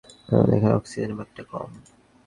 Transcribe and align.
কারণ 0.27 0.47
এখানে 0.57 0.73
অক্সিজেনের 0.75 1.17
মাত্রা 1.19 1.43
কম। 1.51 1.69